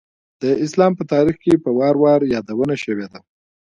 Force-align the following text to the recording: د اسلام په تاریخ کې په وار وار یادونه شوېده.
د 0.41 0.43
اسلام 0.65 0.91
په 0.99 1.03
تاریخ 1.13 1.35
کې 1.43 1.61
په 1.63 1.69
وار 1.77 1.95
وار 2.03 2.21
یادونه 2.35 2.75
شوېده. 2.83 3.19